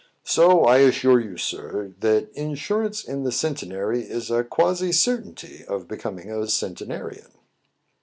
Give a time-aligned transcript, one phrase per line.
[0.23, 5.87] So, I assure you, sir, that insurance in the Centenary is a quasi certainty of
[5.87, 7.29] becoming a centenarian."